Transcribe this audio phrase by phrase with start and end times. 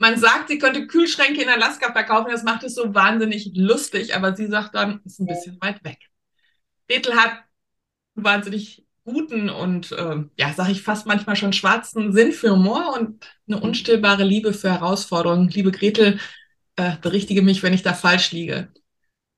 [0.00, 4.34] man sagt, sie könnte Kühlschränke in Alaska verkaufen, das macht es so wahnsinnig lustig, aber
[4.34, 5.98] sie sagt dann, ist ein bisschen weit weg.
[6.88, 7.32] Gretel hat
[8.16, 12.96] einen wahnsinnig guten und, äh, ja, sage ich fast manchmal schon schwarzen Sinn für Humor
[12.98, 15.50] und eine unstillbare Liebe für Herausforderungen.
[15.50, 16.18] Liebe Gretel,
[16.76, 18.72] äh, berichtige mich, wenn ich da falsch liege.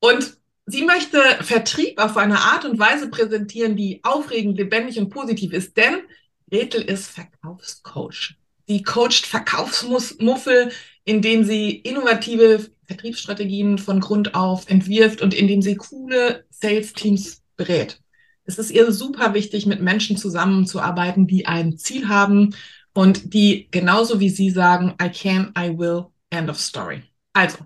[0.00, 0.36] Und
[0.66, 5.76] sie möchte Vertrieb auf eine Art und Weise präsentieren, die aufregend, lebendig und positiv ist,
[5.76, 6.02] denn
[6.48, 8.36] Gretel ist Verkaufscoach.
[8.66, 10.70] Sie coacht Verkaufsmuffel,
[11.04, 18.00] indem sie innovative Vertriebsstrategien von Grund auf entwirft und indem sie coole Sales-Teams berät.
[18.44, 22.54] Es ist ihr super wichtig, mit Menschen zusammenzuarbeiten, die ein Ziel haben
[22.92, 27.02] und die genauso wie sie sagen, I can, I will, end of story.
[27.32, 27.58] Also,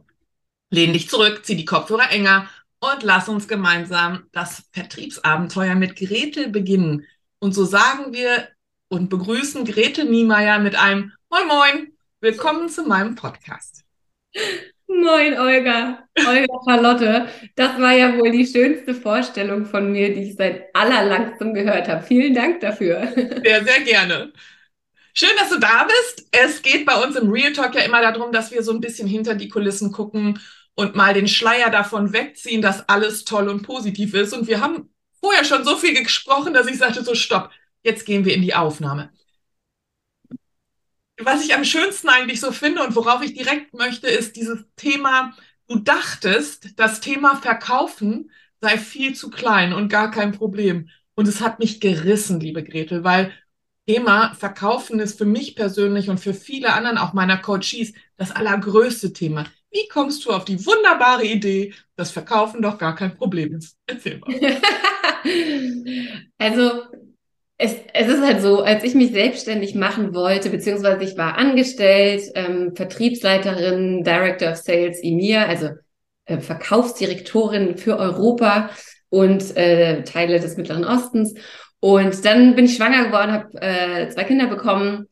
[0.71, 2.49] lehn dich zurück, zieh die Kopfhörer enger
[2.81, 7.07] und lass uns gemeinsam das Vertriebsabenteuer mit Gretel beginnen.
[7.39, 8.49] Und so sagen wir
[8.89, 11.93] und begrüßen Grete Niemeyer mit einem Moin Moin.
[12.21, 13.85] Willkommen zu meinem Podcast.
[14.87, 16.07] Moin, Olga.
[16.17, 17.29] Olga Charlotte.
[17.57, 22.05] Das war ja wohl die schönste Vorstellung von mir, die ich seit allerlangstem gehört habe.
[22.05, 23.13] Vielen Dank dafür.
[23.15, 24.33] Sehr, sehr gerne.
[25.15, 26.29] Schön, dass du da bist.
[26.31, 29.09] Es geht bei uns im Real Talk ja immer darum, dass wir so ein bisschen
[29.09, 30.39] hinter die Kulissen gucken
[30.75, 34.33] und mal den Schleier davon wegziehen, dass alles toll und positiv ist.
[34.33, 34.91] Und wir haben
[35.21, 37.51] vorher schon so viel gesprochen, dass ich sagte, so stopp,
[37.87, 39.11] jetzt gehen wir in die Aufnahme.
[41.19, 45.35] Was ich am schönsten eigentlich so finde und worauf ich direkt möchte, ist dieses Thema,
[45.67, 50.91] du dachtest, das Thema Verkaufen sei viel zu klein und gar kein Problem.
[51.15, 53.33] Und es hat mich gerissen, liebe Gretel, weil
[53.87, 59.13] Thema Verkaufen ist für mich persönlich und für viele anderen, auch meiner Coaches, das allergrößte
[59.13, 59.47] Thema.
[59.71, 63.79] Wie kommst du auf die wunderbare Idee, dass Verkaufen doch gar kein Problem ist?
[63.87, 64.35] Erzähl mal.
[66.39, 66.83] also
[67.59, 72.23] es, es ist halt so, als ich mich selbstständig machen wollte, beziehungsweise ich war angestellt,
[72.35, 75.71] ähm, Vertriebsleiterin, Director of Sales EMEA, also
[76.27, 78.71] äh, Verkaufsdirektorin für Europa
[79.09, 81.35] und äh, Teile des Mittleren Ostens.
[81.81, 85.07] Und dann bin ich schwanger geworden, habe äh, zwei Kinder bekommen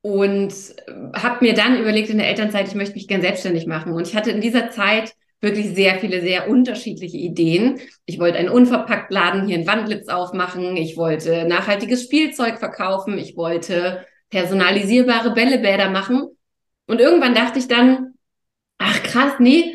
[0.00, 3.92] und äh, habe mir dann überlegt in der Elternzeit, ich möchte mich gern selbstständig machen.
[3.92, 7.80] Und ich hatte in dieser Zeit wirklich sehr viele, sehr unterschiedliche Ideen.
[8.06, 10.76] Ich wollte einen Unverpacktladen hier in Wandlitz aufmachen.
[10.76, 13.18] Ich wollte nachhaltiges Spielzeug verkaufen.
[13.18, 16.28] Ich wollte personalisierbare Bällebäder machen.
[16.86, 18.14] Und irgendwann dachte ich dann,
[18.78, 19.74] ach krass, nee,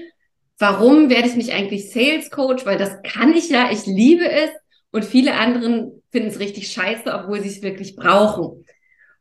[0.57, 2.65] warum werde ich nicht eigentlich Sales Coach?
[2.65, 4.49] Weil das kann ich ja, ich liebe es.
[4.91, 8.65] Und viele anderen finden es richtig scheiße, obwohl sie es wirklich brauchen.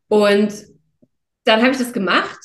[0.06, 0.55] Und
[1.43, 2.39] dann habe ich das gemacht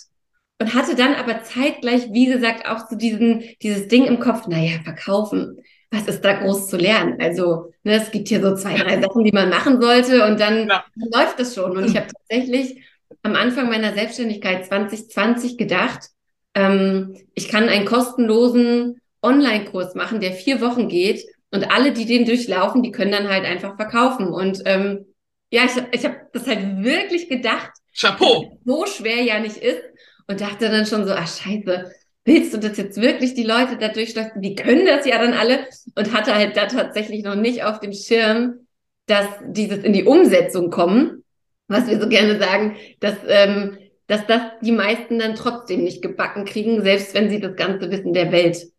[0.62, 4.80] und hatte dann aber zeitgleich, wie gesagt, auch so diesen, dieses Ding im Kopf, naja,
[4.84, 5.58] verkaufen,
[5.90, 7.18] was ist da groß zu lernen?
[7.20, 10.68] Also, ne, es gibt hier so zwei, drei Sachen, die man machen sollte und dann
[10.68, 10.86] ja.
[10.96, 11.76] läuft das schon.
[11.76, 12.80] Und ich habe tatsächlich
[13.24, 16.10] am Anfang meiner Selbstständigkeit 2020 gedacht,
[16.54, 22.26] ähm, ich kann einen kostenlosen Online-Kurs machen, der vier Wochen geht und alle, die den
[22.26, 24.28] durchlaufen, die können dann halt einfach verkaufen.
[24.28, 25.08] Und ähm,
[25.50, 28.60] ja, ich, ich habe das halt wirklich gedacht, Chapeau.
[28.64, 29.82] so schwer ja nicht ist
[30.32, 31.92] und dachte dann schon so, ach scheiße,
[32.26, 34.42] willst du das jetzt wirklich die Leute da durchlassen?
[34.42, 37.94] Die können das ja dann alle und hatte halt da tatsächlich noch nicht auf dem
[37.94, 38.68] Schirm,
[39.08, 41.24] dass dieses in die Umsetzung kommen,
[41.68, 43.78] was wir so gerne sagen, dass, ähm,
[44.08, 48.14] dass das die meisten dann trotzdem nicht gebacken kriegen, selbst wenn sie das ganze Wissen
[48.14, 48.72] der Welt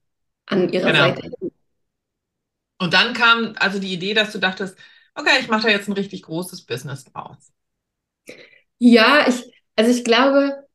[0.47, 1.05] an ihrer genau.
[1.05, 1.53] Seite haben.
[2.81, 4.77] Und dann kam also die Idee, dass du dachtest,
[5.15, 7.53] okay, ich mache da jetzt ein richtig großes Business draus.
[8.79, 10.67] Ja, ich, also ich glaube,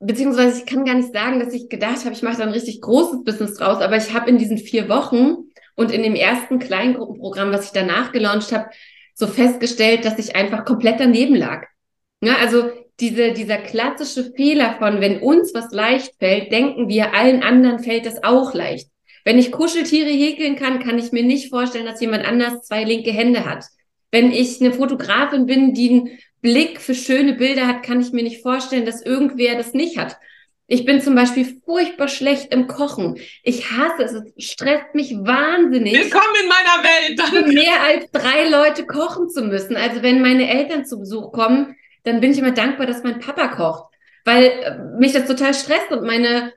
[0.00, 2.80] beziehungsweise ich kann gar nicht sagen, dass ich gedacht habe, ich mache da ein richtig
[2.80, 7.52] großes Business draus, aber ich habe in diesen vier Wochen und in dem ersten Kleingruppenprogramm,
[7.52, 8.70] was ich danach gelauncht habe,
[9.14, 11.66] so festgestellt, dass ich einfach komplett daneben lag.
[12.22, 17.42] Ja, also diese, dieser klassische Fehler von, wenn uns was leicht fällt, denken wir, allen
[17.42, 18.90] anderen fällt das auch leicht.
[19.24, 23.10] Wenn ich Kuscheltiere häkeln kann, kann ich mir nicht vorstellen, dass jemand anders zwei linke
[23.10, 23.64] Hände hat.
[24.10, 28.22] Wenn ich eine Fotografin bin, die ein Blick für schöne Bilder hat, kann ich mir
[28.22, 30.18] nicht vorstellen, dass irgendwer das nicht hat.
[30.72, 33.18] Ich bin zum Beispiel furchtbar schlecht im Kochen.
[33.42, 34.12] Ich hasse es.
[34.12, 35.94] Es stresst mich wahnsinnig.
[35.94, 37.18] Willkommen in meiner Welt.
[37.18, 37.36] Danke.
[37.36, 39.76] Für mehr als drei Leute kochen zu müssen.
[39.76, 43.48] Also wenn meine Eltern zu Besuch kommen, dann bin ich immer dankbar, dass mein Papa
[43.48, 43.92] kocht,
[44.24, 46.52] weil äh, mich das total stresst und meine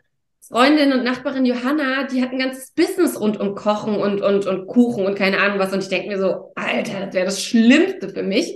[0.48, 4.68] Freundin und Nachbarin Johanna, die hat ein ganzes Business rund um Kochen und, und, und
[4.68, 5.74] Kuchen und keine Ahnung was.
[5.74, 8.56] Und ich denke mir so, Alter, das wäre das Schlimmste für mich.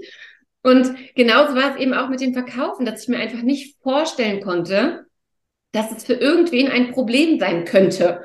[0.67, 4.41] Und genauso war es eben auch mit dem Verkaufen, dass ich mir einfach nicht vorstellen
[4.41, 5.05] konnte,
[5.71, 8.21] dass es für irgendwen ein Problem sein könnte.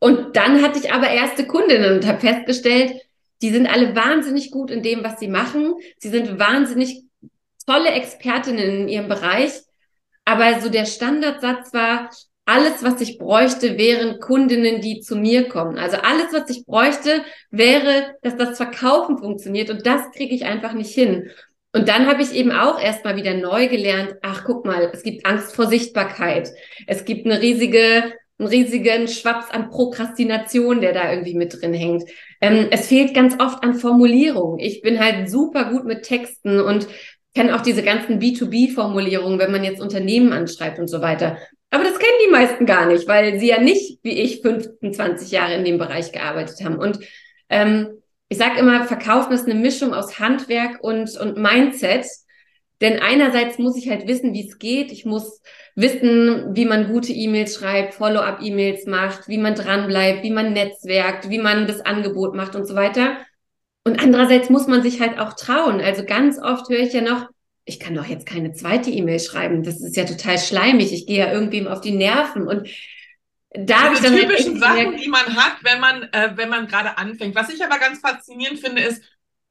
[0.00, 3.00] Und dann hatte ich aber erste Kundinnen und habe festgestellt,
[3.42, 5.74] die sind alle wahnsinnig gut in dem, was sie machen.
[5.98, 7.04] Sie sind wahnsinnig
[7.64, 9.52] tolle Expertinnen in ihrem Bereich.
[10.24, 12.10] Aber so der Standardsatz war,
[12.44, 15.78] alles, was ich bräuchte, wären Kundinnen, die zu mir kommen.
[15.78, 19.70] Also alles, was ich bräuchte, wäre, dass das Verkaufen funktioniert.
[19.70, 21.30] Und das kriege ich einfach nicht hin.
[21.74, 25.26] Und dann habe ich eben auch erstmal wieder neu gelernt, ach guck mal, es gibt
[25.26, 26.50] Angst vor Sichtbarkeit.
[26.86, 32.04] Es gibt eine riesige, einen riesigen Schwaps an Prokrastination, der da irgendwie mit drin hängt.
[32.40, 34.60] Ähm, es fehlt ganz oft an Formulierungen.
[34.60, 36.86] Ich bin halt super gut mit Texten und
[37.34, 41.38] kenne auch diese ganzen B2B-Formulierungen, wenn man jetzt Unternehmen anschreibt und so weiter.
[41.70, 45.32] Aber das kennen die meisten gar nicht, weil sie ja nicht, wie ich, 15, 20
[45.32, 46.76] Jahre in dem Bereich gearbeitet haben.
[46.76, 47.00] Und
[47.48, 52.06] ähm, ich sage immer, Verkaufen ist eine Mischung aus Handwerk und, und Mindset.
[52.80, 54.90] Denn einerseits muss ich halt wissen, wie es geht.
[54.90, 55.40] Ich muss
[55.74, 61.38] wissen, wie man gute E-Mails schreibt, Follow-up-E-Mails macht, wie man dranbleibt, wie man netzwerkt, wie
[61.38, 63.16] man das Angebot macht und so weiter.
[63.84, 65.80] Und andererseits muss man sich halt auch trauen.
[65.80, 67.28] Also ganz oft höre ich ja noch,
[67.64, 69.62] ich kann doch jetzt keine zweite E-Mail schreiben.
[69.62, 70.92] Das ist ja total schleimig.
[70.92, 72.46] Ich gehe ja irgendwem auf die Nerven.
[72.46, 72.68] Und
[73.54, 76.98] da Diese halt typischen halt Sachen, die man hat, wenn man, äh, wenn man gerade
[76.98, 77.34] anfängt.
[77.34, 79.02] Was ich aber ganz faszinierend finde, ist,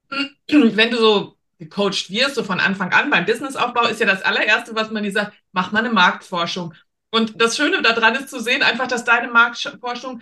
[0.50, 4.76] wenn du so gecoacht wirst, so von Anfang an beim Businessaufbau, ist ja das allererste,
[4.76, 6.74] was man dir sagt, mach mal eine Marktforschung.
[7.12, 10.22] Und das Schöne daran ist zu sehen, einfach, dass deine Marktforschung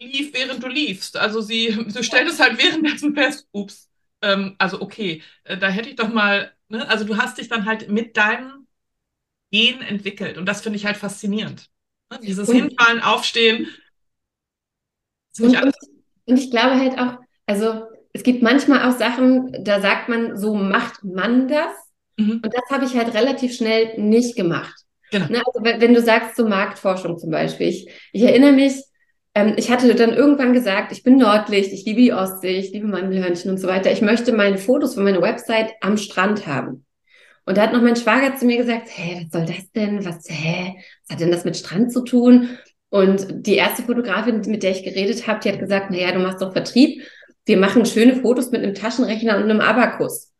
[0.00, 1.16] lief, während du liefst.
[1.16, 3.90] Also sie, du stellst halt währenddessen fest, ups,
[4.22, 6.88] ähm, also okay, äh, da hätte ich doch mal, ne?
[6.88, 8.66] also du hast dich dann halt mit deinem
[9.52, 10.38] Gen entwickelt.
[10.38, 11.71] Und das finde ich halt faszinierend.
[12.12, 12.18] Ne?
[12.22, 13.68] Dieses und, Hinfallen, Aufstehen.
[15.40, 15.56] Und,
[16.26, 20.54] und, ich glaube halt auch, also es gibt manchmal auch Sachen, da sagt man, so
[20.54, 21.72] macht man das.
[22.18, 22.42] Mhm.
[22.44, 24.74] Und das habe ich halt relativ schnell nicht gemacht.
[25.10, 25.26] Genau.
[25.28, 28.82] Ne, also wenn du sagst zur so Marktforschung zum Beispiel, ich, ich erinnere mich,
[29.34, 32.86] ähm, ich hatte dann irgendwann gesagt, ich bin Nordlicht, ich liebe die Ostsee, ich liebe
[32.86, 33.90] Mandelhörnchen und so weiter.
[33.90, 36.84] Ich möchte meine Fotos von meiner Website am Strand haben.
[37.44, 40.04] Und da hat noch mein Schwager zu mir gesagt, hä, was soll das denn?
[40.04, 40.76] Was, hä?
[41.02, 42.50] Was hat denn das mit Strand zu tun?
[42.88, 46.42] Und die erste Fotografin, mit der ich geredet habe, die hat gesagt, naja, du machst
[46.42, 47.02] doch Vertrieb.
[47.46, 50.32] Wir machen schöne Fotos mit einem Taschenrechner und einem Abakus.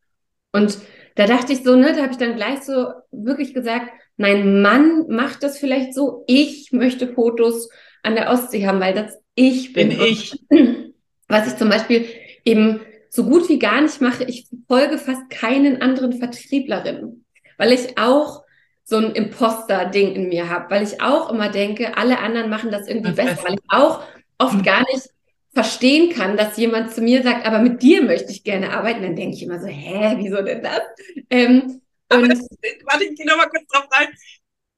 [0.53, 0.79] Und
[1.17, 5.07] da dachte ich so, ne, da habe ich dann gleich so wirklich gesagt, mein Mann
[5.09, 7.69] macht das vielleicht so, ich möchte Fotos
[8.03, 9.89] an der Ostsee haben, weil das ich bin.
[9.89, 10.39] Bin ich.
[11.29, 12.07] Was ich zum Beispiel
[12.45, 12.81] eben
[13.15, 17.27] so gut wie gar nicht mache, ich folge fast keinen anderen Vertrieblerinnen,
[17.59, 18.43] weil ich auch
[18.85, 22.89] so ein Imposter-Ding in mir habe, weil ich auch immer denke, alle anderen machen das
[22.89, 24.03] irgendwie das besser, weil ich auch
[24.39, 24.63] oft mhm.
[24.63, 25.11] gar nicht
[25.53, 29.15] verstehen kann, dass jemand zu mir sagt, aber mit dir möchte ich gerne arbeiten, dann
[29.15, 30.81] denke ich immer so, hä, wieso denn das?
[31.29, 34.09] Ähm, aber das, warte, ich gehe nochmal kurz drauf rein.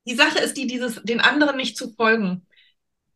[0.07, 2.45] Die Sache ist die, dieses, den anderen nicht zu folgen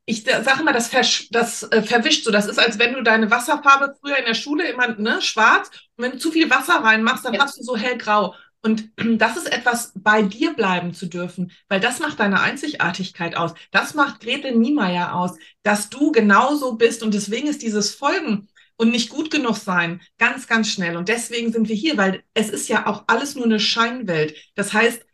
[0.09, 2.31] ich sage mal, das, versch das äh, verwischt so.
[2.31, 6.05] Das ist, als wenn du deine Wasserfarbe früher in der Schule immer ne, schwarz und
[6.05, 7.43] wenn du zu viel Wasser reinmachst, dann ja.
[7.43, 8.35] hast du so hellgrau.
[8.63, 8.91] Und
[9.21, 13.53] das ist etwas, bei dir bleiben zu dürfen, weil das macht deine Einzigartigkeit aus.
[13.71, 17.03] Das macht Gretel Niemeyer aus, dass du genauso bist.
[17.03, 18.49] Und deswegen ist dieses Folgen
[18.79, 20.97] und nicht gut genug sein ganz, ganz schnell.
[20.97, 24.37] Und deswegen sind wir hier, weil es ist ja auch alles nur eine Scheinwelt.
[24.55, 25.05] Das heißt,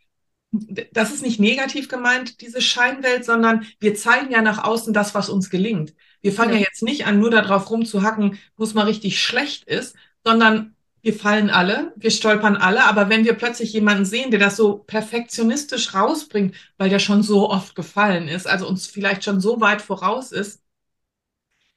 [0.91, 5.29] das ist nicht negativ gemeint, diese Scheinwelt, sondern wir zeigen ja nach außen das, was
[5.29, 5.93] uns gelingt.
[6.21, 9.65] Wir fangen ja, ja jetzt nicht an, nur darauf rumzuhacken, wo es mal richtig schlecht
[9.65, 14.39] ist, sondern wir fallen alle, wir stolpern alle, aber wenn wir plötzlich jemanden sehen, der
[14.39, 19.39] das so perfektionistisch rausbringt, weil der schon so oft gefallen ist, also uns vielleicht schon
[19.39, 20.63] so weit voraus ist,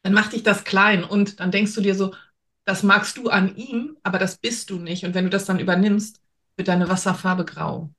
[0.02, 2.14] dann macht dich das klein und dann denkst du dir so,
[2.64, 5.04] das magst du an ihm, aber das bist du nicht.
[5.04, 6.20] Und wenn du das dann übernimmst,
[6.56, 7.90] wird deine Wasserfarbe grau.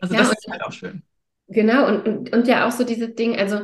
[0.00, 1.02] Also ja, das ist halt auch schön.
[1.48, 3.60] Genau, und, und, und ja auch so dieses Ding, also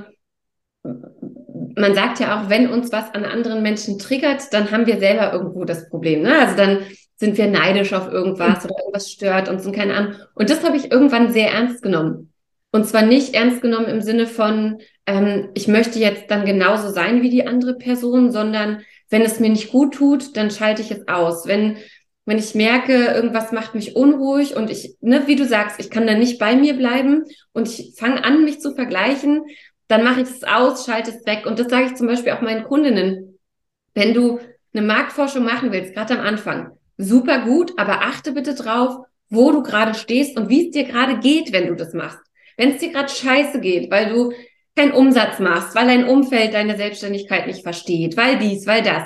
[1.76, 5.32] man sagt ja auch, wenn uns was an anderen Menschen triggert, dann haben wir selber
[5.32, 6.22] irgendwo das Problem.
[6.22, 6.38] Ne?
[6.38, 6.78] Also dann
[7.16, 10.14] sind wir neidisch auf irgendwas oder irgendwas stört uns und keine Ahnung.
[10.34, 12.32] Und das habe ich irgendwann sehr ernst genommen.
[12.70, 17.22] Und zwar nicht ernst genommen im Sinne von, ähm, ich möchte jetzt dann genauso sein
[17.22, 21.06] wie die andere Person, sondern wenn es mir nicht gut tut, dann schalte ich es
[21.06, 21.46] aus.
[21.46, 21.76] Wenn
[22.26, 26.06] wenn ich merke, irgendwas macht mich unruhig und ich, ne, wie du sagst, ich kann
[26.06, 29.42] da nicht bei mir bleiben und ich fange an, mich zu vergleichen,
[29.88, 31.44] dann mache ich es aus, schalte es weg.
[31.44, 33.38] Und das sage ich zum Beispiel auch meinen Kundinnen.
[33.92, 34.40] Wenn du
[34.72, 39.62] eine Marktforschung machen willst, gerade am Anfang, super gut, aber achte bitte drauf, wo du
[39.62, 42.20] gerade stehst und wie es dir gerade geht, wenn du das machst.
[42.56, 44.32] Wenn es dir gerade scheiße geht, weil du
[44.74, 49.04] keinen Umsatz machst, weil dein Umfeld deine Selbstständigkeit nicht versteht, weil dies, weil das,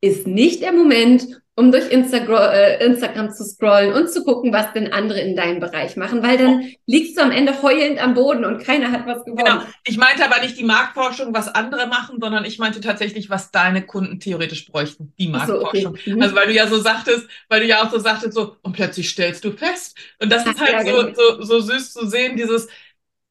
[0.00, 4.72] ist nicht der Moment, um durch Instagram, äh, Instagram zu scrollen und zu gucken, was
[4.74, 8.44] denn andere in deinem Bereich machen, weil dann liegst du am Ende heulend am Boden
[8.44, 9.44] und keiner hat was gewonnen.
[9.44, 9.62] Genau.
[9.84, 13.82] Ich meinte aber nicht die Marktforschung, was andere machen, sondern ich meinte tatsächlich, was deine
[13.82, 15.82] Kunden theoretisch bräuchten, die Marktforschung.
[15.82, 16.14] So, okay.
[16.14, 16.22] mhm.
[16.22, 19.10] Also weil du ja so sagtest, weil du ja auch so sagtest, so, und plötzlich
[19.10, 19.98] stellst du fest.
[20.22, 21.14] Und das Ach, ist halt ja, so, genau.
[21.14, 22.68] so, so süß zu sehen, dieses,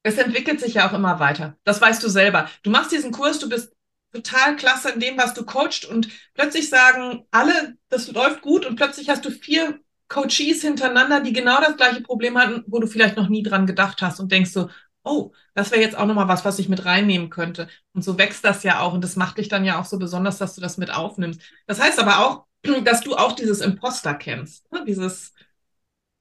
[0.04, 1.56] es entwickelt sich ja auch immer weiter.
[1.64, 2.50] Das weißt du selber.
[2.64, 3.72] Du machst diesen Kurs, du bist
[4.14, 8.76] total klasse in dem, was du coachst und plötzlich sagen alle, das läuft gut und
[8.76, 13.18] plötzlich hast du vier Coaches hintereinander, die genau das gleiche Problem hatten, wo du vielleicht
[13.18, 14.70] noch nie dran gedacht hast und denkst so,
[15.04, 17.68] oh, das wäre jetzt auch nochmal was, was ich mit reinnehmen könnte.
[17.94, 20.38] Und so wächst das ja auch und das macht dich dann ja auch so besonders,
[20.38, 21.42] dass du das mit aufnimmst.
[21.66, 22.46] Das heißt aber auch,
[22.84, 24.84] dass du auch dieses Imposter kennst, ne?
[24.86, 25.34] dieses.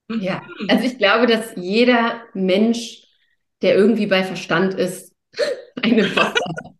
[0.08, 0.70] Ja, mhm.
[0.70, 3.02] also ich glaube, dass jeder Mensch,
[3.62, 5.12] der irgendwie bei Verstand ist,
[5.82, 6.75] eine Imposter hat.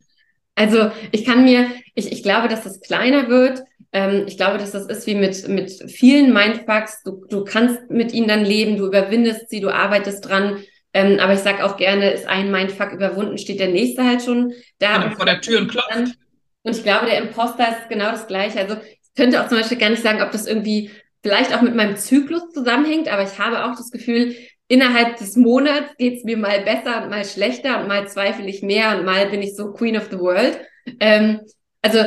[0.56, 3.62] Also ich kann mir, ich, ich glaube, dass das kleiner wird.
[3.92, 7.02] Ähm, ich glaube, dass das ist wie mit, mit vielen Mindfucks.
[7.04, 10.64] Du, du kannst mit ihnen dann leben, du überwindest sie, du arbeitest dran.
[10.92, 14.54] Ähm, aber ich sage auch gerne, ist ein Mindfuck überwunden, steht der nächste halt schon
[14.78, 15.04] da.
[15.04, 16.16] Ja, vor der Tür und klopft.
[16.62, 18.58] Und ich glaube, der Imposter ist genau das Gleiche.
[18.58, 20.90] Also ich könnte auch zum Beispiel gar nicht sagen, ob das irgendwie
[21.22, 24.34] vielleicht auch mit meinem Zyklus zusammenhängt, aber ich habe auch das Gefühl,
[24.68, 28.96] innerhalb des Monats geht's mir mal besser und mal schlechter und mal zweifle ich mehr
[28.96, 30.58] und mal bin ich so Queen of the World.
[31.00, 31.40] Ähm,
[31.82, 32.00] also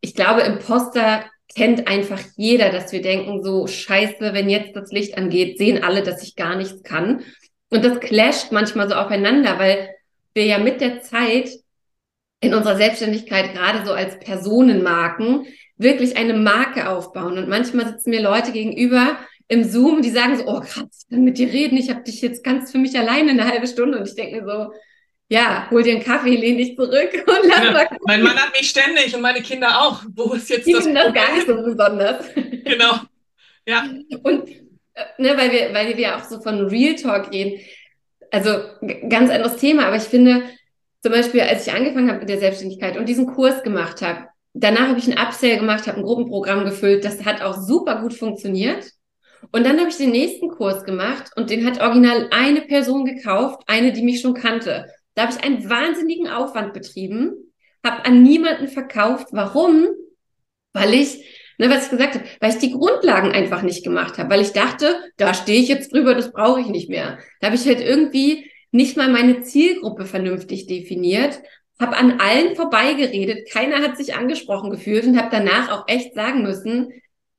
[0.00, 5.16] ich glaube, Imposter kennt einfach jeder, dass wir denken, so scheiße, wenn jetzt das Licht
[5.16, 7.22] angeht, sehen alle, dass ich gar nichts kann.
[7.70, 9.90] Und das clasht manchmal so aufeinander, weil
[10.34, 11.50] wir ja mit der Zeit
[12.40, 15.46] in unserer Selbstständigkeit gerade so als Personenmarken
[15.76, 17.38] wirklich eine Marke aufbauen.
[17.38, 19.16] Und manchmal sitzen mir Leute gegenüber,
[19.48, 22.20] im Zoom, die sagen so, oh krass, ich kann mit dir reden, ich habe dich
[22.20, 24.72] jetzt ganz für mich alleine eine halbe Stunde und ich denke mir so,
[25.28, 28.04] ja, hol dir einen Kaffee, lehn dich zurück und lass ja, mal gucken.
[28.06, 30.02] Mein Mann hat mich ständig und meine Kinder auch.
[30.14, 30.84] Wo ist jetzt die das?
[30.84, 32.26] das gar nicht so besonders.
[32.34, 33.00] Genau.
[33.66, 33.84] Ja.
[34.22, 37.60] Und äh, ne, weil wir, weil wir auch so von Real Talk reden.
[38.30, 38.50] Also
[39.08, 40.42] ganz anderes Thema, aber ich finde,
[41.02, 44.88] zum Beispiel, als ich angefangen habe mit der Selbstständigkeit und diesen Kurs gemacht habe, danach
[44.88, 48.84] habe ich ein Upsell gemacht, habe ein Gruppenprogramm gefüllt, das hat auch super gut funktioniert.
[49.52, 53.62] Und dann habe ich den nächsten Kurs gemacht und den hat original eine Person gekauft,
[53.66, 54.86] eine, die mich schon kannte.
[55.14, 57.32] Da habe ich einen wahnsinnigen Aufwand betrieben,
[57.84, 59.28] habe an niemanden verkauft.
[59.32, 59.86] Warum?
[60.72, 61.24] Weil ich,
[61.58, 64.52] ne, was ich gesagt habe, weil ich die Grundlagen einfach nicht gemacht habe, weil ich
[64.52, 67.18] dachte, da stehe ich jetzt drüber, das brauche ich nicht mehr.
[67.40, 71.40] Da habe ich halt irgendwie nicht mal meine Zielgruppe vernünftig definiert,
[71.80, 76.42] habe an allen vorbeigeredet, keiner hat sich angesprochen gefühlt und habe danach auch echt sagen
[76.42, 76.90] müssen,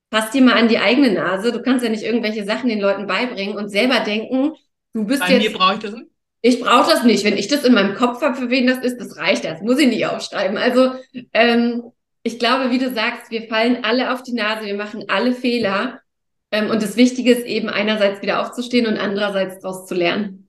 [0.09, 1.51] Pass dir mal an die eigene Nase.
[1.51, 4.53] Du kannst ja nicht irgendwelche Sachen den Leuten beibringen und selber denken,
[4.93, 5.43] du bist Bei jetzt.
[5.43, 6.07] Mir brauche ich das nicht.
[6.41, 7.23] Ich brauche das nicht.
[7.25, 9.43] Wenn ich das in meinem Kopf habe, für wen das ist, das reicht.
[9.43, 10.57] Das muss ich nicht aufschreiben.
[10.57, 10.93] Also
[11.33, 11.83] ähm,
[12.23, 16.01] ich glaube, wie du sagst, wir fallen alle auf die Nase, wir machen alle Fehler.
[16.51, 20.47] Ähm, und das Wichtige ist eben einerseits wieder aufzustehen und andererseits daraus zu lernen.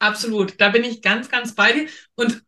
[0.00, 1.86] Absolut, da bin ich ganz, ganz bei dir.
[2.14, 2.42] Und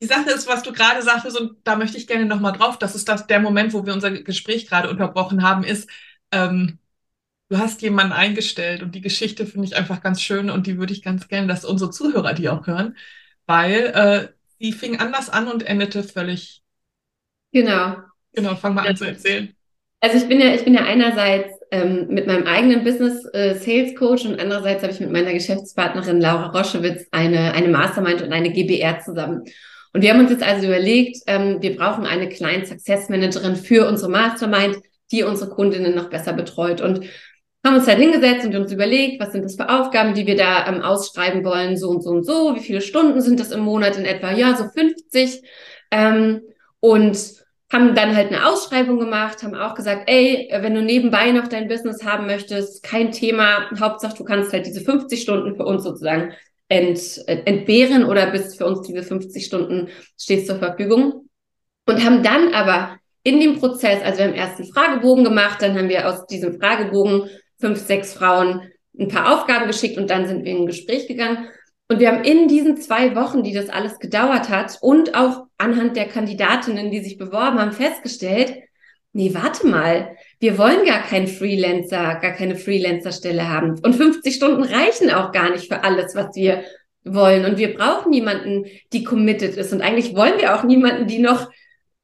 [0.00, 2.94] die Sache ist, was du gerade sagtest, und da möchte ich gerne nochmal drauf, das
[2.94, 5.90] ist das, der Moment, wo wir unser Gespräch gerade unterbrochen haben, ist,
[6.30, 6.78] ähm,
[7.48, 10.92] du hast jemanden eingestellt und die Geschichte finde ich einfach ganz schön und die würde
[10.92, 12.96] ich ganz gerne, dass unsere Zuhörer die auch hören,
[13.46, 14.28] weil äh,
[14.60, 16.62] die fing anders an und endete völlig.
[17.52, 17.96] Genau.
[18.32, 19.54] Genau, fang mal an zu erzählen.
[20.00, 23.96] Also ich bin ja, ich bin ja einerseits ähm, mit meinem eigenen Business äh, Sales
[23.96, 28.52] Coach und andererseits habe ich mit meiner Geschäftspartnerin Laura Roschewitz eine, eine Mastermind und eine
[28.52, 29.44] GBR zusammen.
[29.92, 33.88] Und wir haben uns jetzt also überlegt, ähm, wir brauchen eine Client Success Managerin für
[33.88, 34.78] unsere Mastermind,
[35.10, 36.80] die unsere Kundinnen noch besser betreut.
[36.80, 37.06] Und
[37.64, 40.66] haben uns halt hingesetzt und uns überlegt, was sind das für Aufgaben, die wir da
[40.66, 43.96] ähm, ausschreiben wollen, so und so und so, wie viele Stunden sind das im Monat
[43.96, 44.32] in etwa?
[44.32, 45.42] Ja, so 50.
[45.90, 46.42] Ähm,
[46.80, 47.18] und
[47.72, 51.68] haben dann halt eine Ausschreibung gemacht, haben auch gesagt, ey, wenn du nebenbei noch dein
[51.68, 56.32] Business haben möchtest, kein Thema, Hauptsache du kannst halt diese 50 Stunden für uns sozusagen
[56.68, 61.28] ent, entbehren oder bis für uns diese 50 Stunden steht zur Verfügung.
[61.86, 65.76] Und haben dann aber in dem Prozess, also wir haben erst einen Fragebogen gemacht, dann
[65.76, 70.44] haben wir aus diesem Fragebogen fünf, sechs Frauen ein paar Aufgaben geschickt und dann sind
[70.44, 71.48] wir in ein Gespräch gegangen.
[71.88, 75.96] Und wir haben in diesen zwei Wochen, die das alles gedauert hat und auch anhand
[75.96, 78.54] der Kandidatinnen, die sich beworben haben, festgestellt,
[79.18, 83.76] nee, warte mal, wir wollen gar keinen Freelancer, gar keine Freelancer-Stelle haben.
[83.80, 86.62] Und 50 Stunden reichen auch gar nicht für alles, was wir
[87.02, 87.44] wollen.
[87.44, 89.72] Und wir brauchen niemanden, die committed ist.
[89.72, 91.50] Und eigentlich wollen wir auch niemanden, die noch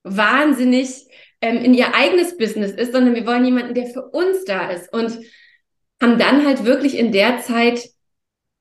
[0.03, 1.07] wahnsinnig
[1.41, 4.93] ähm, in ihr eigenes Business ist, sondern wir wollen jemanden, der für uns da ist.
[4.93, 5.17] Und
[6.03, 7.91] haben dann halt wirklich in der Zeit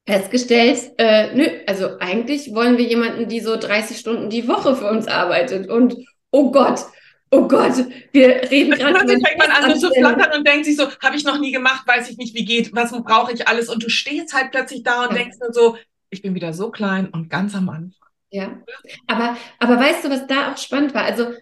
[0.06, 4.92] festgestellt, äh, nö, also eigentlich wollen wir jemanden, die so 30 Stunden die Woche für
[4.92, 5.70] uns arbeitet.
[5.70, 5.96] Und
[6.30, 6.86] oh Gott,
[7.34, 8.94] oh Gott, wir reden gerade.
[8.94, 11.52] Dann fängt man an so zu flattern und denkt sich so, habe ich noch nie
[11.52, 13.70] gemacht, weiß ich nicht, wie geht, was brauche ich alles?
[13.70, 15.78] Und du stehst halt plötzlich da und denkst nur so,
[16.10, 18.10] ich bin wieder so klein und ganz am Anfang.
[18.30, 18.62] Ja,
[19.08, 21.04] aber, aber weißt du, was da auch spannend war?
[21.04, 21.34] Also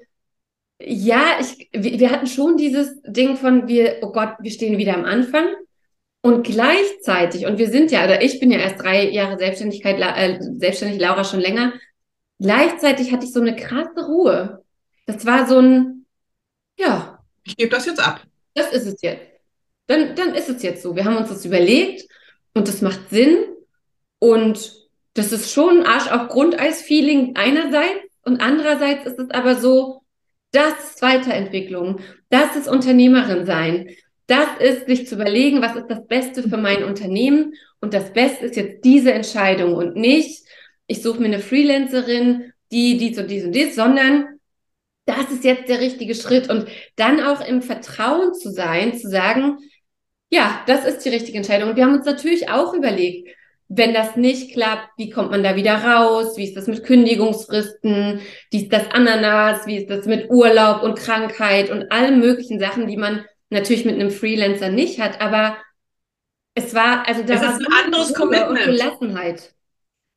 [0.79, 4.95] ja, ich, wir, wir hatten schon dieses Ding von wir, oh Gott, wir stehen wieder
[4.95, 5.47] am Anfang.
[6.23, 10.39] Und gleichzeitig, und wir sind ja, oder ich bin ja erst drei Jahre Selbstständigkeit, äh,
[10.57, 11.73] selbstständig, Laura schon länger,
[12.39, 14.60] gleichzeitig hatte ich so eine krasse Ruhe.
[15.05, 16.05] Das war so ein,
[16.77, 17.19] ja.
[17.43, 18.21] Ich gebe das jetzt ab.
[18.53, 19.25] Das ist es jetzt.
[19.87, 20.95] Dann, dann ist es jetzt so.
[20.95, 22.07] Wir haben uns das überlegt
[22.53, 23.37] und das macht Sinn.
[24.19, 24.81] Und
[25.13, 30.03] das ist schon ein Arsch auf Grundeis-Feeling einerseits und andererseits ist es aber so,
[30.51, 33.89] das ist Weiterentwicklung, das ist Unternehmerin sein,
[34.27, 38.45] das ist sich zu überlegen, was ist das Beste für mein Unternehmen und das Beste
[38.45, 40.45] ist jetzt diese Entscheidung und nicht,
[40.87, 44.39] ich suche mir eine Freelancerin, die dies und dies und dies, sondern
[45.17, 49.57] das ist jetzt der richtige Schritt und dann auch im Vertrauen zu sein, zu sagen,
[50.29, 51.69] ja, das ist die richtige Entscheidung.
[51.69, 53.29] Und wir haben uns natürlich auch überlegt,
[53.67, 56.37] wenn das nicht klappt, wie kommt man da wieder raus?
[56.37, 58.19] Wie ist das mit Kündigungsfristen?
[58.49, 59.65] Wie ist das Ananas?
[59.65, 63.95] Wie ist das mit Urlaub und Krankheit und allen möglichen Sachen, die man natürlich mit
[63.95, 65.57] einem Freelancer nicht hat, aber
[66.55, 68.65] es war, also da es war ist ein anderes Commitment.
[68.65, 69.53] Gelassenheit.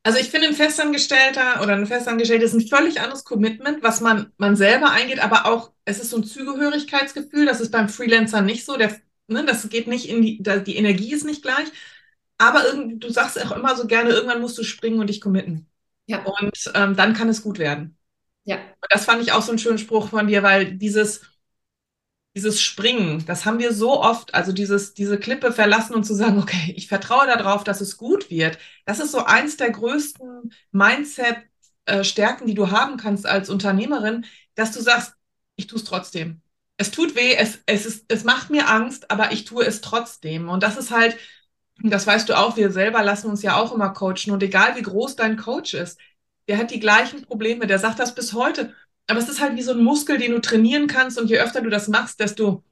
[0.06, 4.32] Also ich finde, ein Festangestellter oder ein Festangestellter ist ein völlig anderes Commitment, was man,
[4.36, 8.66] man selber eingeht, aber auch, es ist so ein Zugehörigkeitsgefühl, das ist beim Freelancer nicht
[8.66, 8.94] so, der,
[9.28, 11.68] ne, das geht nicht in die, da, die Energie ist nicht gleich,
[12.36, 15.70] aber irgendwie, du sagst auch immer so gerne, irgendwann musst du springen und dich committen.
[16.06, 16.22] Ja.
[16.22, 17.96] Und ähm, dann kann es gut werden.
[18.44, 18.56] Ja.
[18.56, 21.22] Und das fand ich auch so einen schönen Spruch von dir, weil dieses,
[22.34, 26.38] dieses Springen, das haben wir so oft, also dieses, diese Klippe verlassen und zu sagen,
[26.38, 28.58] okay, ich vertraue darauf, dass es gut wird.
[28.86, 34.80] Das ist so eins der größten Mindset-Stärken, die du haben kannst als Unternehmerin, dass du
[34.80, 35.14] sagst,
[35.56, 36.42] ich tue es trotzdem.
[36.76, 40.48] Es tut weh, es, es, ist, es macht mir Angst, aber ich tue es trotzdem.
[40.48, 41.16] Und das ist halt,
[41.82, 44.32] das weißt du auch, wir selber lassen uns ja auch immer coachen.
[44.32, 46.00] Und egal wie groß dein Coach ist,
[46.48, 47.66] der hat die gleichen Probleme.
[47.68, 48.74] Der sagt das bis heute.
[49.06, 51.60] Aber es ist halt wie so ein Muskel, den du trainieren kannst und je öfter
[51.60, 52.62] du das machst, desto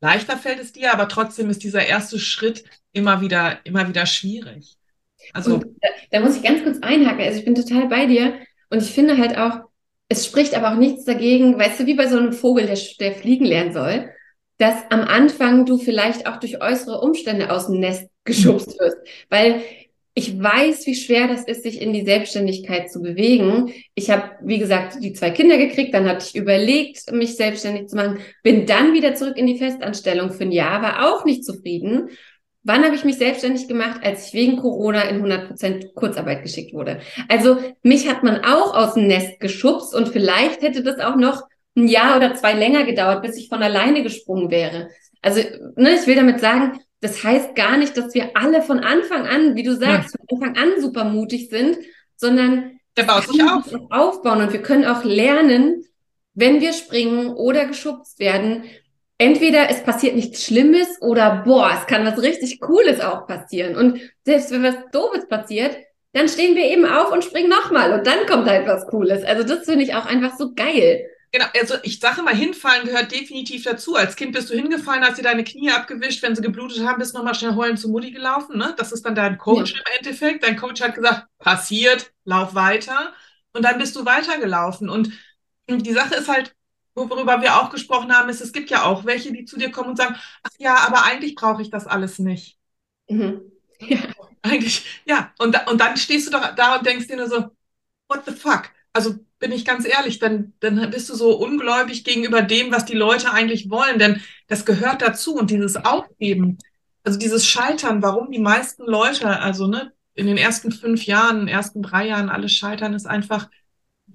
[0.00, 4.76] leichter fällt es dir, aber trotzdem ist dieser erste Schritt immer wieder, immer wieder schwierig.
[5.32, 5.58] Also.
[5.58, 7.20] Da, da, muss ich ganz kurz einhaken.
[7.20, 8.34] Also ich bin total bei dir
[8.70, 9.68] und ich finde halt auch,
[10.08, 13.14] es spricht aber auch nichts dagegen, weißt du, wie bei so einem Vogel, der, der
[13.14, 14.10] fliegen lernen soll,
[14.58, 18.96] dass am Anfang du vielleicht auch durch äußere Umstände aus dem Nest geschubst wirst.
[19.28, 19.62] Weil
[20.18, 23.72] ich weiß, wie schwer das ist, sich in die Selbstständigkeit zu bewegen.
[23.94, 27.94] Ich habe, wie gesagt, die zwei Kinder gekriegt, dann hatte ich überlegt, mich selbstständig zu
[27.94, 32.08] machen, bin dann wieder zurück in die Festanstellung für ein Jahr, war auch nicht zufrieden.
[32.64, 34.00] Wann habe ich mich selbstständig gemacht?
[34.02, 36.98] Als ich wegen Corona in 100% Kurzarbeit geschickt wurde.
[37.28, 41.44] Also mich hat man auch aus dem Nest geschubst und vielleicht hätte das auch noch
[41.76, 44.88] ein Jahr oder zwei länger gedauert, bis ich von alleine gesprungen wäre.
[45.22, 45.42] Also
[45.76, 49.54] ne, ich will damit sagen, das heißt gar nicht, dass wir alle von Anfang an,
[49.54, 50.36] wie du sagst, ja.
[50.36, 51.78] von Anfang an super mutig sind,
[52.16, 53.64] sondern der baut sich auf.
[53.90, 55.84] aufbauen und wir können auch lernen,
[56.34, 58.64] wenn wir springen oder geschubst werden,
[59.18, 63.76] entweder es passiert nichts Schlimmes oder boah, es kann was richtig Cooles auch passieren.
[63.76, 65.76] Und selbst wenn was Doofes passiert,
[66.12, 69.24] dann stehen wir eben auf und springen nochmal und dann kommt halt was Cooles.
[69.24, 71.06] Also das finde ich auch einfach so geil.
[71.30, 73.96] Genau, also ich sage mal, hinfallen gehört definitiv dazu.
[73.96, 77.14] Als Kind bist du hingefallen, hast dir deine Knie abgewischt, wenn sie geblutet haben, bist
[77.14, 78.56] nochmal schnell heulend zu Mutti gelaufen.
[78.56, 78.74] Ne?
[78.78, 79.80] Das ist dann dein Coach ja.
[79.80, 80.42] im Endeffekt.
[80.42, 83.12] Dein Coach hat gesagt, passiert, lauf weiter.
[83.52, 84.88] Und dann bist du weitergelaufen.
[84.88, 85.12] Und
[85.68, 86.54] die Sache ist halt,
[86.94, 89.90] worüber wir auch gesprochen haben, ist, es gibt ja auch welche, die zu dir kommen
[89.90, 92.56] und sagen, ach ja, aber eigentlich brauche ich das alles nicht.
[93.08, 93.42] Mhm.
[93.80, 93.98] Ja.
[94.42, 95.32] Eigentlich, ja.
[95.38, 97.50] Und, und dann stehst du doch da und denkst dir nur so,
[98.08, 98.70] what the fuck?
[98.92, 102.96] Also bin ich ganz ehrlich, dann, dann bist du so ungläubig gegenüber dem, was die
[102.96, 106.58] Leute eigentlich wollen, denn das gehört dazu und dieses Aufgeben,
[107.04, 111.82] also dieses Scheitern, warum die meisten Leute, also ne, in den ersten fünf Jahren, ersten
[111.82, 113.48] drei Jahren alles scheitern, ist einfach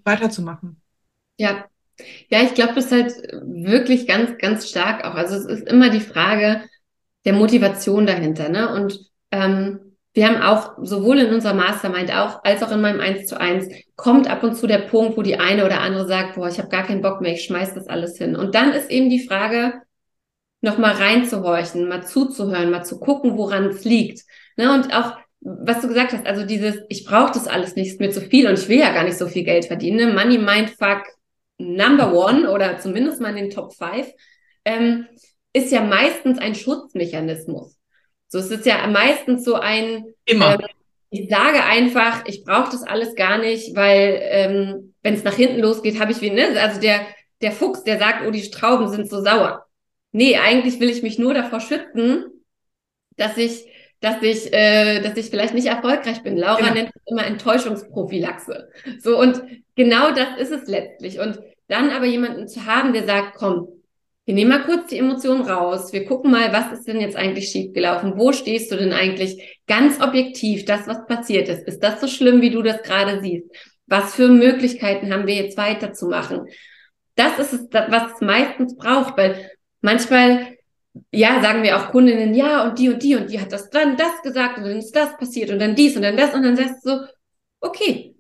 [0.04, 0.82] weiterzumachen.
[1.38, 1.66] Ja,
[2.30, 5.16] ja, ich glaube, das ist halt wirklich ganz, ganz stark auch.
[5.16, 6.64] Also es ist immer die Frage
[7.26, 8.74] der Motivation dahinter, ne?
[8.74, 9.00] Und
[9.32, 9.83] ähm,
[10.14, 13.68] wir haben auch sowohl in unserer Mastermind auch als auch in meinem 1 zu 1
[13.96, 16.70] kommt ab und zu der Punkt, wo die eine oder andere sagt, boah, ich habe
[16.70, 18.36] gar keinen Bock mehr, ich schmeiß das alles hin.
[18.36, 19.82] Und dann ist eben die Frage,
[20.62, 24.24] noch mal reinzuhorchen, mal zuzuhören, mal zu gucken, woran es liegt.
[24.56, 24.74] Ne?
[24.74, 28.12] Und auch, was du gesagt hast, also dieses, ich brauche das alles nicht, ist mir
[28.12, 29.98] zu viel und ich will ja gar nicht so viel Geld verdienen.
[29.98, 30.14] Ne?
[30.14, 31.04] Money Mindfuck
[31.58, 34.12] Number One oder zumindest mal in den Top Five,
[34.64, 35.08] ähm,
[35.52, 37.78] ist ja meistens ein Schutzmechanismus.
[38.34, 40.60] So, es ist ja meistens so ein, Immer.
[40.60, 40.68] Äh,
[41.12, 45.60] Ich sage einfach, ich brauche das alles gar nicht, weil ähm, wenn es nach hinten
[45.60, 46.60] losgeht, habe ich wie, ne?
[46.60, 47.06] Also der,
[47.44, 49.68] der Fuchs, der sagt, oh, die Trauben sind so sauer.
[50.14, 52.26] Nee, eigentlich will ich mich nur davor schützen,
[53.18, 53.68] dass ich,
[54.00, 56.36] dass ich, äh, dass ich vielleicht nicht erfolgreich bin.
[56.36, 56.74] Laura genau.
[56.74, 58.70] nennt es immer Enttäuschungsprophylaxe.
[59.00, 59.44] So, und
[59.76, 61.20] genau das ist es letztlich.
[61.20, 63.68] Und dann aber jemanden zu haben, der sagt, komm,
[64.26, 65.92] wir nehmen mal kurz die Emotionen raus.
[65.92, 68.14] Wir gucken mal, was ist denn jetzt eigentlich schiefgelaufen?
[68.18, 71.68] Wo stehst du denn eigentlich ganz objektiv, das, was passiert ist?
[71.68, 73.50] Ist das so schlimm, wie du das gerade siehst?
[73.86, 76.48] Was für Möglichkeiten haben wir jetzt weiterzumachen?
[77.16, 80.56] Das ist es, was es meistens braucht, weil manchmal,
[81.12, 83.98] ja, sagen wir auch Kundinnen, ja, und die und die und die hat das dann
[83.98, 86.56] das gesagt und dann ist das passiert und dann dies und dann das und dann
[86.56, 87.06] sagst du so,
[87.60, 88.16] okay,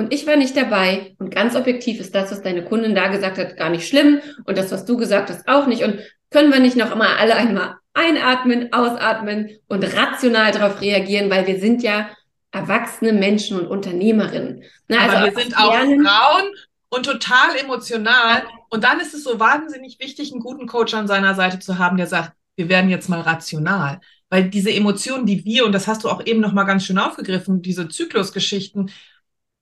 [0.00, 1.14] und ich war nicht dabei.
[1.18, 4.20] Und ganz objektiv ist das, was deine Kundin da gesagt hat, gar nicht schlimm.
[4.44, 5.84] Und das, was du gesagt hast, auch nicht.
[5.84, 11.46] Und können wir nicht noch immer alle einmal einatmen, ausatmen und rational darauf reagieren, weil
[11.46, 12.08] wir sind ja
[12.50, 14.64] erwachsene Menschen und Unternehmerinnen.
[14.88, 15.72] Na, Aber also wir sind auch.
[15.74, 16.50] Frauen
[16.88, 18.44] und total emotional.
[18.70, 21.96] Und dann ist es so wahnsinnig wichtig, einen guten Coach an seiner Seite zu haben,
[21.96, 24.00] der sagt, wir werden jetzt mal rational.
[24.28, 26.98] Weil diese Emotionen, die wir, und das hast du auch eben noch mal ganz schön
[26.98, 28.90] aufgegriffen, diese Zyklusgeschichten,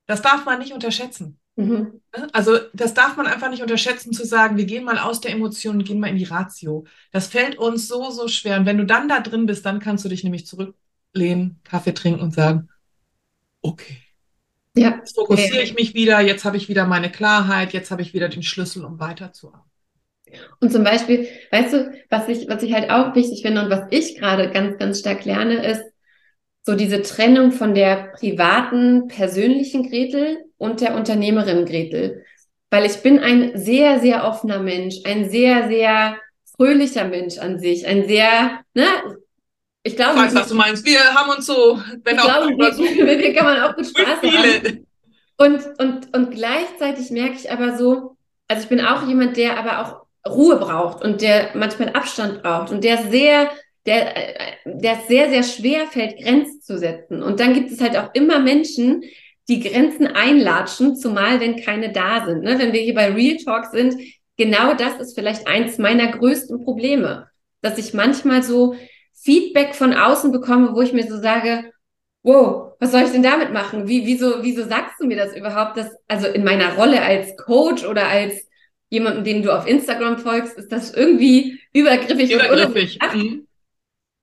[0.09, 1.37] das darf man nicht unterschätzen.
[1.55, 2.01] Mhm.
[2.33, 5.83] Also das darf man einfach nicht unterschätzen, zu sagen, wir gehen mal aus der Emotion
[5.83, 6.85] gehen mal in die Ratio.
[7.11, 8.57] Das fällt uns so, so schwer.
[8.57, 12.21] Und wenn du dann da drin bist, dann kannst du dich nämlich zurücklehnen, Kaffee trinken
[12.21, 12.69] und sagen,
[13.61, 13.99] okay.
[14.75, 14.95] Ja.
[14.97, 15.63] Jetzt fokussiere okay.
[15.63, 18.85] ich mich wieder, jetzt habe ich wieder meine Klarheit, jetzt habe ich wieder den Schlüssel,
[18.85, 19.69] um weiterzuarbeiten.
[20.59, 23.83] Und zum Beispiel, weißt du, was ich, was ich halt auch wichtig finde und was
[23.91, 25.83] ich gerade ganz, ganz stark lerne, ist,
[26.69, 32.23] so diese Trennung von der privaten, persönlichen Gretel und der Unternehmerin Gretel.
[32.69, 36.17] Weil ich bin ein sehr, sehr offener Mensch, ein sehr, sehr
[36.55, 38.85] fröhlicher Mensch an sich, ein sehr, ne,
[39.81, 40.19] ich glaube.
[40.19, 40.85] Ich weiß, was du meinst.
[40.85, 43.75] Wir haben uns so, wenn ich auch glaube, mit, so, mit dir kann man auch
[43.75, 44.85] gut Spaß haben.
[45.37, 48.15] Und, und, und gleichzeitig merke ich aber so,
[48.47, 52.71] also ich bin auch jemand, der aber auch Ruhe braucht und der manchmal Abstand braucht
[52.71, 53.49] und der sehr
[53.89, 57.23] der, äh, der sehr, sehr schwer fällt, Grenzen zu setzen.
[57.23, 59.03] Und dann gibt es halt auch immer Menschen,
[59.47, 62.43] die Grenzen einlatschen, zumal wenn keine da sind.
[62.43, 62.59] Ne?
[62.59, 63.95] Wenn wir hier bei Real Talk sind,
[64.37, 67.29] genau das ist vielleicht eins meiner größten Probleme,
[67.61, 68.75] dass ich manchmal so
[69.15, 71.71] Feedback von außen bekomme, wo ich mir so sage,
[72.21, 73.87] wow, was soll ich denn damit machen?
[73.87, 75.77] Wie, wieso, wieso sagst du mir das überhaupt?
[75.77, 78.35] Dass, also in meiner Rolle als Coach oder als
[78.89, 82.31] jemanden, den du auf Instagram folgst, ist das irgendwie übergriffig.
[82.31, 82.99] Übergriffig.
[83.01, 83.48] Und mhm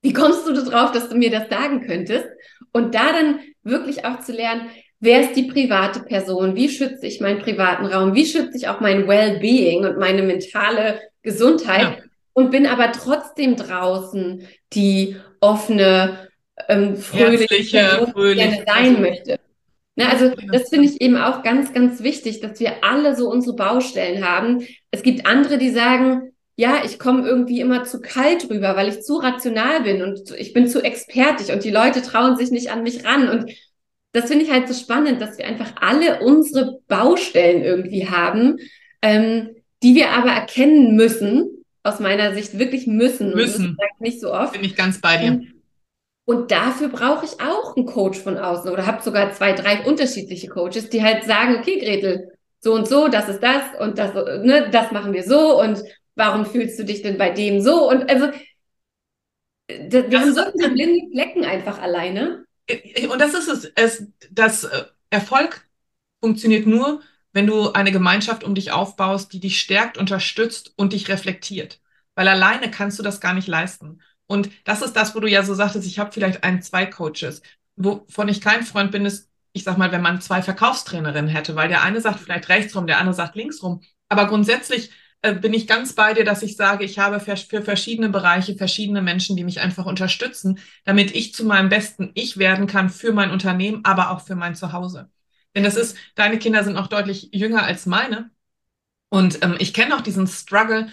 [0.07, 2.27] wie kommst du darauf, dass du mir das sagen könntest?
[2.71, 4.69] Und da dann wirklich auch zu lernen,
[5.01, 6.55] wer ist die private Person?
[6.55, 8.15] Wie schütze ich meinen privaten Raum?
[8.15, 11.81] Wie schütze ich auch mein Well-being und meine mentale Gesundheit?
[11.81, 11.97] Ja.
[12.31, 16.29] Und bin aber trotzdem draußen die offene,
[16.69, 19.39] ähm, fröhliche, Person, fröhlich, gerne sein möchte.
[19.97, 23.57] Ne, also das finde ich eben auch ganz, ganz wichtig, dass wir alle so unsere
[23.57, 24.65] Baustellen haben.
[24.89, 29.03] Es gibt andere, die sagen, ja, ich komme irgendwie immer zu kalt rüber, weil ich
[29.03, 32.81] zu rational bin und ich bin zu expertig und die Leute trauen sich nicht an
[32.81, 33.29] mich ran.
[33.29, 33.51] Und
[34.11, 38.57] das finde ich halt so spannend, dass wir einfach alle unsere Baustellen irgendwie haben,
[39.03, 39.51] ähm,
[39.83, 43.35] die wir aber erkennen müssen, aus meiner Sicht wirklich müssen.
[43.35, 43.69] Müssen.
[43.69, 44.53] Und das nicht so oft.
[44.53, 45.41] Bin ich ganz bei dir.
[46.25, 50.47] Und dafür brauche ich auch einen Coach von außen oder habe sogar zwei, drei unterschiedliche
[50.47, 54.69] Coaches, die halt sagen, okay, Gretel, so und so, das ist das und das, ne,
[54.71, 55.81] das machen wir so und
[56.17, 57.89] warum fühlst du dich denn bei dem so?
[57.89, 58.31] Und also,
[59.69, 62.45] wir das haben so viele blinde Flecken einfach alleine.
[63.09, 63.71] Und das ist es.
[63.75, 65.65] es das äh, Erfolg
[66.19, 67.01] funktioniert nur,
[67.31, 71.79] wenn du eine Gemeinschaft um dich aufbaust, die dich stärkt, unterstützt und dich reflektiert.
[72.15, 74.01] Weil alleine kannst du das gar nicht leisten.
[74.25, 77.41] Und das ist das, wo du ja so sagtest, ich habe vielleicht ein, zwei Coaches.
[77.77, 81.69] Wovon ich kein Freund bin, ist, ich sag mal, wenn man zwei Verkaufstrainerinnen hätte, weil
[81.69, 83.81] der eine sagt vielleicht rechts rum, der andere sagt links rum.
[84.09, 88.09] Aber grundsätzlich äh, bin ich ganz bei dir, dass ich sage, ich habe für, verschiedene
[88.09, 92.89] Bereiche verschiedene Menschen, die mich einfach unterstützen, damit ich zu meinem besten Ich werden kann
[92.89, 95.09] für mein Unternehmen, aber auch für mein Zuhause.
[95.55, 98.29] Denn das ist, deine Kinder sind noch deutlich jünger als meine.
[99.09, 100.89] Und ähm, ich kenne auch diesen Struggle,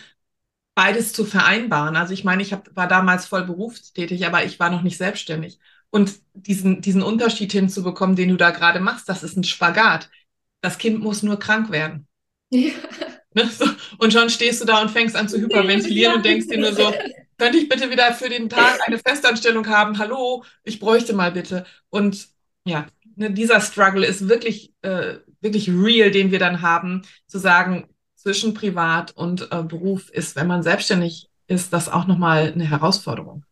[0.75, 1.97] beides zu vereinbaren.
[1.97, 5.59] Also ich meine, ich hab, war damals voll berufstätig, aber ich war noch nicht selbstständig.
[5.91, 10.11] Und diesen, diesen Unterschied hinzubekommen, den du da gerade machst, das ist ein Spagat.
[10.61, 12.09] Das Kind muss nur krank werden.
[12.51, 12.73] Ja.
[13.35, 13.49] Ne?
[13.49, 13.67] So.
[13.99, 16.17] Und schon stehst du da und fängst an zu hyperventilieren ja.
[16.17, 16.93] und denkst dir nur so,
[17.39, 19.99] könnte ich bitte wieder für den Tag eine Festanstellung haben?
[19.99, 21.65] Hallo, ich bräuchte mal bitte.
[21.91, 22.29] Und
[22.65, 27.89] ja, ne, dieser Struggle ist wirklich, äh, wirklich real, den wir dann haben, zu sagen,
[28.17, 33.45] zwischen Privat und äh, Beruf ist, wenn man selbstständig ist, das auch nochmal eine Herausforderung.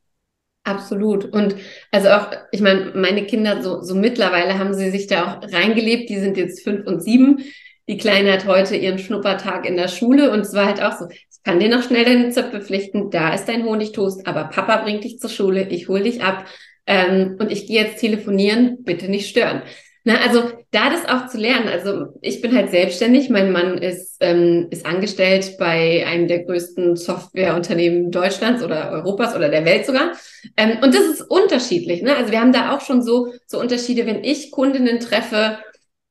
[0.64, 1.25] Absolut.
[1.25, 1.57] Und
[1.90, 6.09] also auch, ich meine, meine Kinder, so, so mittlerweile haben sie sich da auch reingelebt.
[6.09, 7.45] Die sind jetzt fünf und sieben.
[7.88, 11.07] Die Kleine hat heute ihren Schnuppertag in der Schule und es war halt auch so,
[11.11, 15.05] ich kann dir noch schnell deine Zöpfe pflichten, da ist dein Honigtoast, aber Papa bringt
[15.05, 16.45] dich zur Schule, ich hol dich ab
[16.87, 19.62] ähm, und ich gehe jetzt telefonieren, bitte nicht stören.
[20.05, 21.68] Na, also da das auch zu lernen.
[21.68, 23.31] Also ich bin halt selbstständig.
[23.31, 29.49] Mein Mann ist, ähm, ist angestellt bei einem der größten Softwareunternehmen Deutschlands oder Europas oder
[29.49, 30.12] der Welt sogar.
[30.57, 32.03] Ähm, und das ist unterschiedlich.
[32.03, 32.16] Ne?
[32.16, 34.05] Also wir haben da auch schon so, so Unterschiede.
[34.05, 35.59] Wenn ich Kundinnen treffe,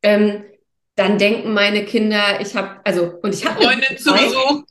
[0.04, 0.46] ähm,
[0.96, 3.62] dann denken meine Kinder, ich habe, also, und ich habe.
[3.62, 4.64] Freundin zu Besuch.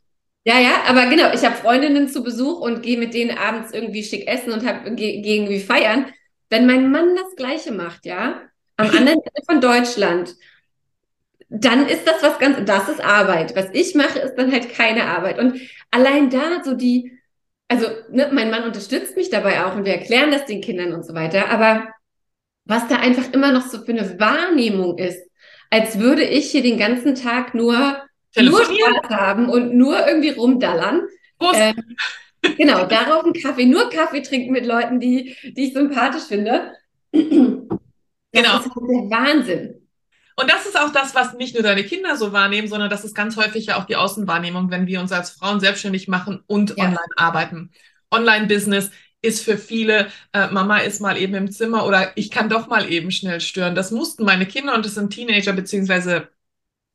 [0.44, 4.02] Ja, ja, aber genau, ich habe Freundinnen zu Besuch und gehe mit denen abends irgendwie
[4.02, 6.06] schick essen und hab, gehe geh irgendwie feiern.
[6.48, 8.40] Wenn mein Mann das Gleiche macht, ja,
[8.76, 10.34] am anderen Ende von Deutschland,
[11.50, 13.54] dann ist das was ganz, das ist Arbeit.
[13.56, 15.38] Was ich mache, ist dann halt keine Arbeit.
[15.38, 17.18] Und allein da so die,
[17.68, 21.04] also ne, mein Mann unterstützt mich dabei auch und wir erklären das den Kindern und
[21.04, 21.50] so weiter.
[21.50, 21.88] Aber
[22.64, 25.29] was da einfach immer noch so für eine Wahrnehmung ist,
[25.70, 28.02] als würde ich hier den ganzen Tag nur,
[28.36, 31.02] nur Spaß haben und nur irgendwie rumdallern.
[31.54, 31.96] Ähm,
[32.58, 36.72] genau, darauf einen Kaffee, nur Kaffee trinken mit Leuten, die, die ich sympathisch finde.
[37.12, 38.58] Das genau.
[38.58, 39.88] ist halt der Wahnsinn.
[40.36, 43.14] Und das ist auch das, was nicht nur deine Kinder so wahrnehmen, sondern das ist
[43.14, 46.84] ganz häufig ja auch die Außenwahrnehmung, wenn wir uns als Frauen selbstständig machen und ja.
[46.84, 47.72] online arbeiten.
[48.10, 48.90] Online-Business
[49.22, 52.90] ist für viele, äh, Mama ist mal eben im Zimmer oder ich kann doch mal
[52.90, 53.74] eben schnell stören.
[53.74, 56.28] Das mussten meine Kinder und das sind Teenager, beziehungsweise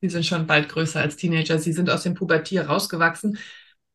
[0.00, 3.38] sie sind schon bald größer als Teenager, sie sind aus dem Pubertier rausgewachsen,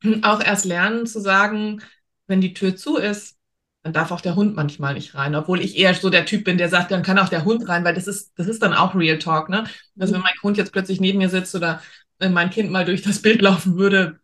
[0.23, 1.81] auch erst lernen zu sagen,
[2.27, 3.37] wenn die Tür zu ist,
[3.83, 6.57] dann darf auch der Hund manchmal nicht rein, obwohl ich eher so der Typ bin,
[6.57, 8.93] der sagt, dann kann auch der Hund rein, weil das ist, das ist dann auch
[8.95, 9.65] Real Talk, ne?
[9.99, 11.81] Also wenn mein Hund jetzt plötzlich neben mir sitzt oder
[12.19, 14.19] wenn mein Kind mal durch das Bild laufen würde,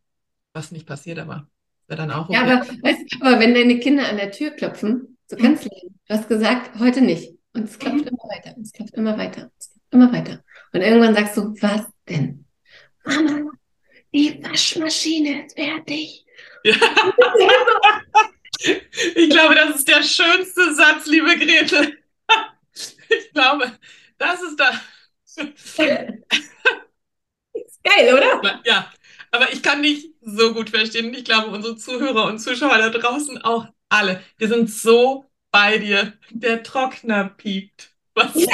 [0.54, 1.48] was nicht passiert, aber
[1.88, 2.34] wäre dann auch okay.
[2.34, 5.72] Ja, aber, weißt, aber wenn deine Kinder an der Tür klopfen, so ganz mhm.
[5.74, 7.34] lieb, du hast gesagt, heute nicht.
[7.54, 8.08] Und es klopft mhm.
[8.08, 10.44] immer weiter, und es klopft immer weiter, es klopft immer weiter.
[10.74, 12.46] Und irgendwann sagst du, was denn?
[13.06, 13.52] Mama,
[14.14, 16.26] die Waschmaschine ist fertig.
[16.64, 16.76] Ja.
[19.16, 21.98] Ich glaube, das ist der schönste Satz, liebe Gretel.
[23.08, 23.78] Ich glaube,
[24.18, 24.72] das ist da.
[27.54, 28.62] Ist geil, oder?
[28.66, 28.92] Ja,
[29.32, 31.14] aber ich kann dich so gut verstehen.
[31.14, 34.22] Ich glaube, unsere Zuhörer und Zuschauer da draußen auch alle.
[34.38, 36.14] Wir sind so bei dir.
[36.32, 37.92] Der Trockner piept.
[38.16, 38.48] Was ja,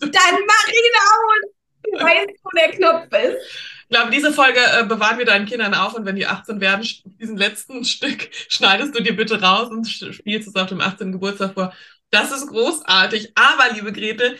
[0.00, 1.52] dann mach ihn aus.
[1.84, 3.78] Du weißt, wo der Knopf ist.
[3.90, 6.86] Ich glaube, diese Folge äh, bewahren wir deinen Kindern auf und wenn die 18 werden,
[7.18, 11.12] diesen letzten Stück schneidest du dir bitte raus und spielst es auf dem 18.
[11.12, 11.72] Geburtstag vor.
[12.10, 13.32] Das ist großartig.
[13.34, 14.36] Aber, liebe Grete,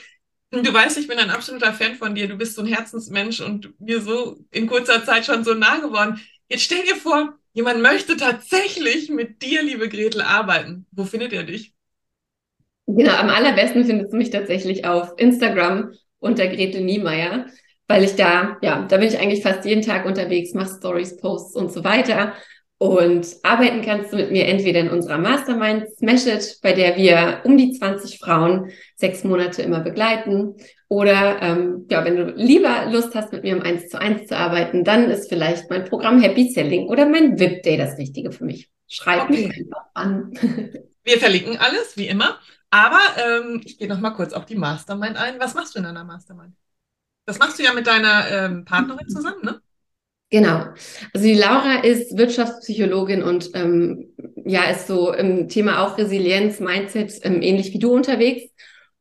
[0.51, 2.29] du weißt, ich bin ein absoluter Fan von dir.
[2.29, 6.21] Du bist so ein Herzensmensch und mir so in kurzer Zeit schon so nah geworden.
[6.49, 10.87] Jetzt stell dir vor, jemand möchte tatsächlich mit dir, liebe Gretel, arbeiten.
[10.91, 11.75] Wo findet er dich?
[12.87, 17.47] Genau, am allerbesten findest du mich tatsächlich auf Instagram unter Grete Niemeyer
[17.89, 21.57] weil ich da, ja, da bin ich eigentlich fast jeden Tag unterwegs, mache Stories, Posts
[21.57, 22.35] und so weiter.
[22.81, 27.41] Und arbeiten kannst du mit mir entweder in unserer Mastermind Smash It, bei der wir
[27.43, 30.55] um die 20 Frauen sechs Monate immer begleiten.
[30.87, 34.37] Oder ähm, ja, wenn du lieber Lust hast, mit mir im 1 zu 1 zu
[34.37, 38.45] arbeiten, dann ist vielleicht mein Programm Happy Selling oder mein VIP Day das Richtige für
[38.45, 38.71] mich.
[38.87, 39.49] Schreib okay.
[39.49, 40.33] mich einfach an.
[41.05, 42.39] wir verlinken alles, wie immer.
[42.71, 45.41] Aber ähm, ich gehe noch mal kurz auf die Mastermind ein.
[45.41, 46.55] Was machst du in deiner Mastermind?
[47.27, 49.61] Das machst du ja mit deiner ähm, Partnerin zusammen, ne?
[50.31, 50.65] Genau.
[51.15, 54.13] Also die Laura ist Wirtschaftspsychologin und ähm,
[54.45, 58.53] ja, ist so im Thema auch Resilienz, Mindset, ähm, ähnlich wie du unterwegs.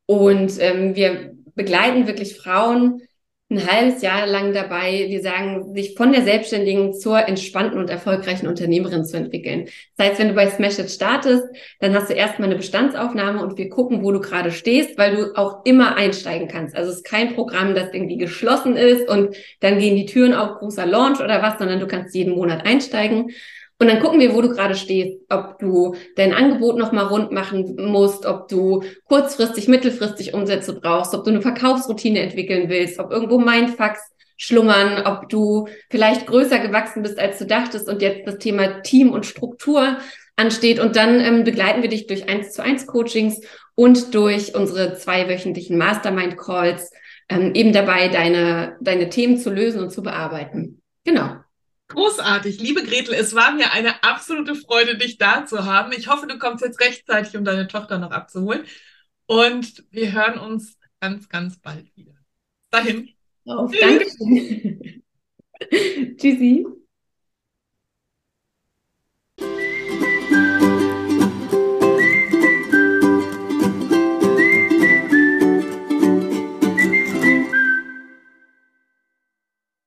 [0.05, 3.01] Und ähm, wir begleiten wirklich Frauen
[3.49, 8.45] ein halbes Jahr lang dabei, wir sagen, sich von der Selbstständigen zur entspannten und erfolgreichen
[8.45, 9.69] Unternehmerin zu entwickeln.
[9.95, 11.45] Das heißt, wenn du bei Smash It startest,
[11.79, 15.37] dann hast du erstmal eine Bestandsaufnahme und wir gucken, wo du gerade stehst, weil du
[15.37, 16.75] auch immer einsteigen kannst.
[16.75, 20.59] Also es ist kein Programm, das irgendwie geschlossen ist und dann gehen die Türen auf,
[20.59, 23.31] großer Launch oder was, sondern du kannst jeden Monat einsteigen.
[23.79, 27.75] Und dann gucken wir, wo du gerade stehst, ob du dein Angebot nochmal rund machen
[27.77, 33.37] musst, ob du kurzfristig, mittelfristig Umsätze brauchst, ob du eine Verkaufsroutine entwickeln willst, ob irgendwo
[33.37, 33.99] Mindfucks
[34.35, 39.11] schlummern, ob du vielleicht größer gewachsen bist, als du dachtest und jetzt das Thema Team
[39.11, 39.97] und Struktur
[40.35, 40.79] ansteht.
[40.79, 43.41] Und dann ähm, begleiten wir dich durch eins zu eins Coachings
[43.75, 46.91] und durch unsere zweiwöchentlichen Mastermind Calls
[47.29, 50.81] ähm, eben dabei, deine, deine Themen zu lösen und zu bearbeiten.
[51.03, 51.35] Genau.
[51.89, 52.59] Großartig.
[52.59, 55.93] Liebe Gretel, es war mir eine absolute Freude, dich da zu haben.
[55.93, 58.65] Ich hoffe, du kommst jetzt rechtzeitig, um deine Tochter noch abzuholen.
[59.25, 62.13] Und wir hören uns ganz, ganz bald wieder.
[62.71, 63.09] Dahin.
[63.45, 64.05] Auf, danke.
[66.17, 66.65] Tschüssi.